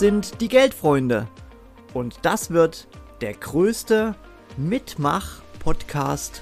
[0.00, 1.28] sind die Geldfreunde.
[1.92, 2.88] Und das wird
[3.20, 4.14] der größte
[4.56, 6.40] Mitmach-Podcast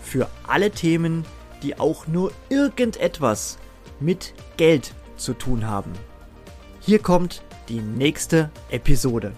[0.00, 1.24] für alle Themen,
[1.64, 3.58] die auch nur irgendetwas
[3.98, 5.92] mit Geld zu tun haben.
[6.80, 9.32] Hier kommt die nächste Episode.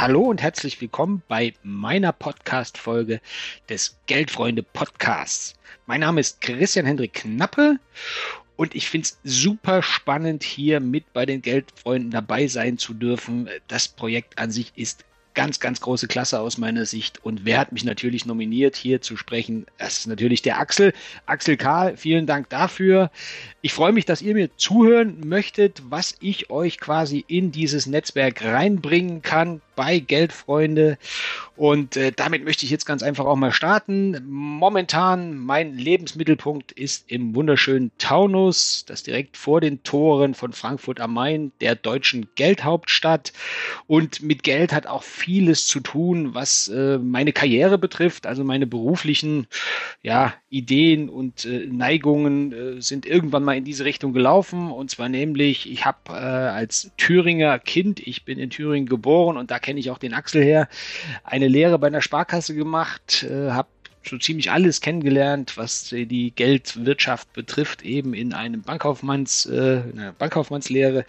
[0.00, 3.20] Hallo und herzlich willkommen bei meiner Podcast-Folge
[3.68, 5.56] des Geldfreunde Podcasts.
[5.84, 7.78] Mein Name ist Christian Hendrik Knappe
[8.56, 13.50] und ich finde es super spannend, hier mit bei den Geldfreunden dabei sein zu dürfen.
[13.68, 17.24] Das Projekt an sich ist ganz, ganz große Klasse aus meiner Sicht.
[17.24, 19.66] Und wer hat mich natürlich nominiert, hier zu sprechen?
[19.78, 20.92] Das ist natürlich der Axel.
[21.26, 23.10] Axel Karl, vielen Dank dafür.
[23.60, 28.44] Ich freue mich, dass ihr mir zuhören möchtet, was ich euch quasi in dieses Netzwerk
[28.44, 30.98] reinbringen kann bei Geldfreunde.
[31.56, 34.16] Und äh, damit möchte ich jetzt ganz einfach auch mal starten.
[34.26, 41.14] Momentan mein Lebensmittelpunkt ist im wunderschönen Taunus, das direkt vor den Toren von Frankfurt am
[41.14, 43.32] Main, der deutschen Geldhauptstadt.
[43.86, 48.66] Und mit Geld hat auch vieles zu tun, was äh, meine Karriere betrifft, also meine
[48.66, 49.46] beruflichen
[50.02, 54.70] ja, Ideen und äh, Neigungen äh, sind irgendwann mal in diese Richtung gelaufen.
[54.70, 59.50] Und zwar nämlich, ich habe äh, als Thüringer Kind, ich bin in Thüringen geboren und
[59.50, 60.68] da kenne ich auch den Axel her,
[61.24, 63.68] eine Lehre bei einer Sparkasse gemacht, äh, habe
[64.04, 70.12] so ziemlich alles kennengelernt, was die Geldwirtschaft betrifft, eben in einem Bankkaufmanns, äh, in einer
[70.12, 71.04] Bankkaufmannslehre.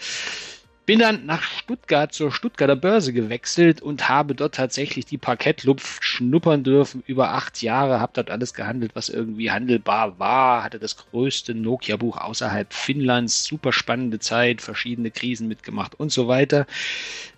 [0.88, 6.64] Bin dann nach Stuttgart zur Stuttgarter Börse gewechselt und habe dort tatsächlich die Parkettluft schnuppern
[6.64, 11.54] dürfen über acht Jahre, habe dort alles gehandelt, was irgendwie handelbar war, hatte das größte
[11.54, 16.66] Nokia-Buch außerhalb Finnlands, super spannende Zeit, verschiedene Krisen mitgemacht und so weiter.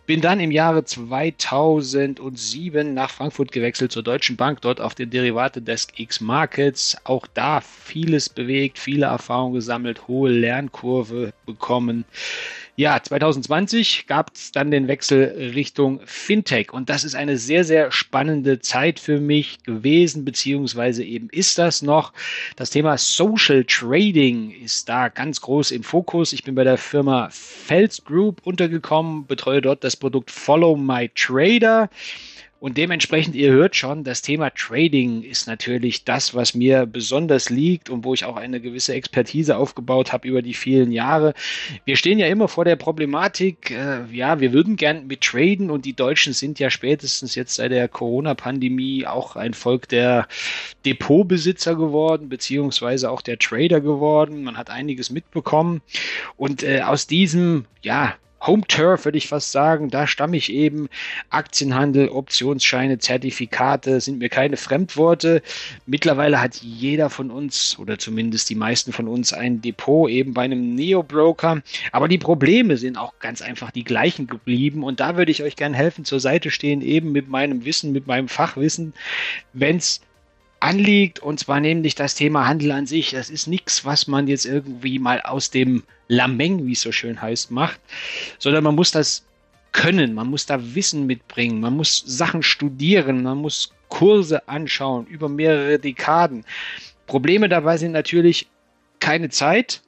[0.05, 5.97] Bin dann im Jahre 2007 nach Frankfurt gewechselt zur Deutschen Bank, dort auf den Derivate-Desk
[5.97, 6.97] X Markets.
[7.05, 12.03] Auch da vieles bewegt, viele Erfahrungen gesammelt, hohe Lernkurve bekommen.
[12.75, 17.91] Ja, 2020 gab es dann den Wechsel Richtung Fintech und das ist eine sehr, sehr
[17.91, 22.13] spannende Zeit für mich gewesen, beziehungsweise eben ist das noch.
[22.55, 26.33] Das Thema Social Trading ist da ganz groß im Fokus.
[26.33, 31.91] Ich bin bei der Firma Fels Group untergekommen, betreue dort das Produkt Follow My Trader.
[32.63, 37.89] Und dementsprechend, ihr hört schon, das Thema Trading ist natürlich das, was mir besonders liegt
[37.89, 41.33] und wo ich auch eine gewisse Expertise aufgebaut habe über die vielen Jahre.
[41.83, 45.83] Wir stehen ja immer vor der Problematik, äh, ja, wir würden gern mit traden und
[45.83, 50.29] die Deutschen sind ja spätestens jetzt seit der Corona-Pandemie auch ein Volk der
[50.85, 54.45] Depotbesitzer geworden, beziehungsweise auch der Trader geworden.
[54.45, 55.81] Man hat einiges mitbekommen
[56.37, 58.15] und äh, aus diesem, ja,
[58.45, 60.89] Home Turf würde ich fast sagen, da stamme ich eben.
[61.29, 65.41] Aktienhandel, Optionsscheine, Zertifikate sind mir keine Fremdworte.
[65.85, 70.43] Mittlerweile hat jeder von uns oder zumindest die meisten von uns ein Depot eben bei
[70.43, 71.61] einem Neo-Broker.
[71.91, 74.83] Aber die Probleme sind auch ganz einfach die gleichen geblieben.
[74.83, 78.07] Und da würde ich euch gerne helfen, zur Seite stehen, eben mit meinem Wissen, mit
[78.07, 78.93] meinem Fachwissen,
[79.53, 80.01] wenn es
[80.63, 83.11] anliegt, und zwar nämlich das Thema Handel an sich.
[83.11, 87.21] Das ist nichts, was man jetzt irgendwie mal aus dem Lameng, wie es so schön
[87.21, 87.79] heißt, macht,
[88.39, 89.25] sondern man muss das
[89.73, 95.27] können, man muss da Wissen mitbringen, man muss Sachen studieren, man muss Kurse anschauen über
[95.27, 96.45] mehrere Dekaden.
[97.07, 98.47] Probleme dabei sind natürlich
[98.99, 99.81] keine Zeit,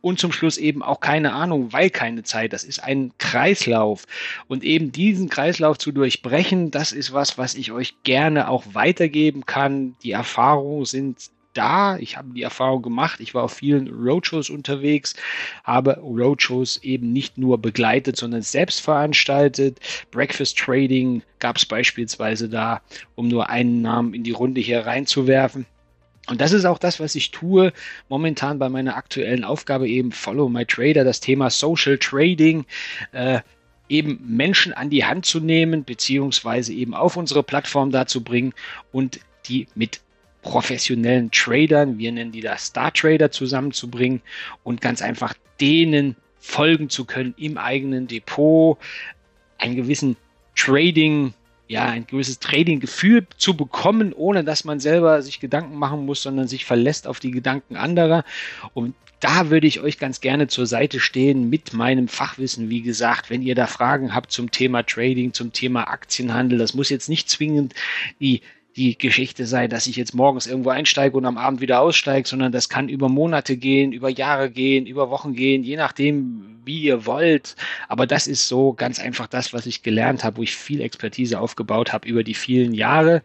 [0.00, 2.52] und zum Schluss eben auch keine Ahnung, weil keine Zeit.
[2.52, 4.06] Das ist ein Kreislauf.
[4.48, 9.46] Und eben diesen Kreislauf zu durchbrechen, das ist was, was ich euch gerne auch weitergeben
[9.46, 9.96] kann.
[10.02, 11.96] Die Erfahrungen sind da.
[11.98, 13.20] Ich habe die Erfahrung gemacht.
[13.20, 15.14] Ich war auf vielen Roadshows unterwegs,
[15.64, 19.80] habe Roadshows eben nicht nur begleitet, sondern selbst veranstaltet.
[20.10, 22.80] Breakfast Trading gab es beispielsweise da,
[23.14, 25.66] um nur einen Namen in die Runde hier reinzuwerfen.
[26.28, 27.72] Und das ist auch das, was ich tue
[28.08, 32.66] momentan bei meiner aktuellen Aufgabe eben Follow My Trader, das Thema Social Trading.
[33.12, 33.40] Äh,
[33.90, 38.54] eben Menschen an die Hand zu nehmen, beziehungsweise eben auf unsere Plattform dazu bringen
[38.92, 40.00] und die mit
[40.42, 44.22] professionellen Tradern, wir nennen die da Star Trader, zusammenzubringen
[44.62, 48.78] und ganz einfach denen folgen zu können im eigenen Depot,
[49.58, 50.16] einen gewissen
[50.54, 51.34] Trading
[51.70, 56.48] ja, ein gewisses Trading-Gefühl zu bekommen, ohne dass man selber sich Gedanken machen muss, sondern
[56.48, 58.24] sich verlässt auf die Gedanken anderer.
[58.74, 62.70] Und da würde ich euch ganz gerne zur Seite stehen mit meinem Fachwissen.
[62.70, 66.88] Wie gesagt, wenn ihr da Fragen habt zum Thema Trading, zum Thema Aktienhandel, das muss
[66.88, 67.74] jetzt nicht zwingend
[68.18, 68.40] die
[68.76, 72.52] die Geschichte sei, dass ich jetzt morgens irgendwo einsteige und am Abend wieder aussteige, sondern
[72.52, 77.06] das kann über Monate gehen, über Jahre gehen, über Wochen gehen, je nachdem, wie ihr
[77.06, 77.56] wollt.
[77.88, 81.38] Aber das ist so ganz einfach das, was ich gelernt habe, wo ich viel Expertise
[81.40, 83.22] aufgebaut habe über die vielen Jahre.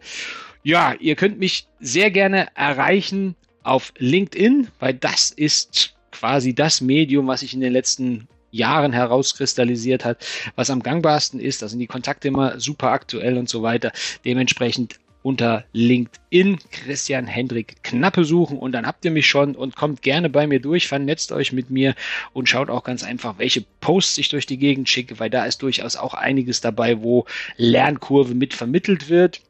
[0.62, 7.26] Ja, ihr könnt mich sehr gerne erreichen auf LinkedIn, weil das ist quasi das Medium,
[7.26, 10.24] was sich in den letzten Jahren herauskristallisiert hat,
[10.54, 11.62] was am gangbarsten ist.
[11.62, 13.92] Da sind die Kontakte immer super aktuell und so weiter.
[14.24, 20.00] Dementsprechend unter LinkedIn Christian Hendrik Knappe suchen und dann habt ihr mich schon und kommt
[20.02, 21.96] gerne bei mir durch, vernetzt euch mit mir
[22.32, 25.62] und schaut auch ganz einfach, welche Posts ich durch die Gegend schicke, weil da ist
[25.62, 27.26] durchaus auch einiges dabei, wo
[27.56, 29.40] Lernkurve mit vermittelt wird.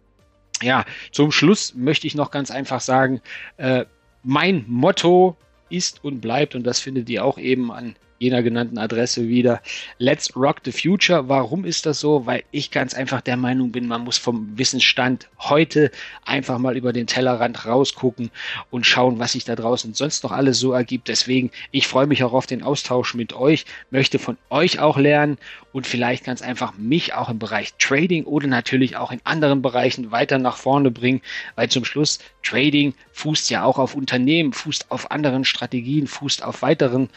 [0.62, 3.20] Ja, zum Schluss möchte ich noch ganz einfach sagen,
[3.58, 3.84] äh,
[4.23, 5.37] mein Motto
[5.69, 9.60] ist und bleibt, und das findet ihr auch eben an jener genannten Adresse wieder.
[9.98, 11.28] Let's rock the future.
[11.28, 12.26] Warum ist das so?
[12.26, 15.90] Weil ich ganz einfach der Meinung bin, man muss vom Wissensstand heute
[16.24, 18.30] einfach mal über den Tellerrand rausgucken
[18.70, 21.08] und schauen, was sich da draußen sonst noch alles so ergibt.
[21.08, 25.38] Deswegen, ich freue mich auch auf den Austausch mit euch, möchte von euch auch lernen
[25.72, 30.10] und vielleicht ganz einfach mich auch im Bereich Trading oder natürlich auch in anderen Bereichen
[30.10, 31.20] weiter nach vorne bringen,
[31.54, 36.62] weil zum Schluss Trading fußt ja auch auf Unternehmen, fußt auf anderen Strategien, fußt auf
[36.62, 37.10] weiteren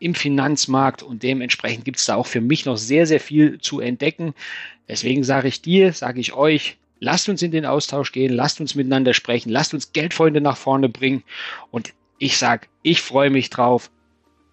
[0.00, 3.80] Im Finanzmarkt und dementsprechend gibt es da auch für mich noch sehr, sehr viel zu
[3.80, 4.34] entdecken.
[4.88, 8.74] Deswegen sage ich dir, sage ich euch, lasst uns in den Austausch gehen, lasst uns
[8.74, 11.22] miteinander sprechen, lasst uns Geldfreunde nach vorne bringen
[11.70, 13.90] und ich sage, ich freue mich drauf,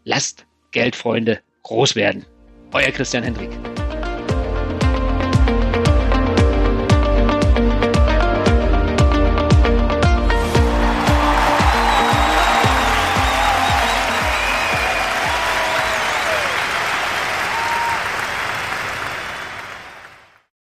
[0.03, 2.25] lasst Geldfreunde groß werden.
[2.73, 3.49] Euer Christian Hendrik.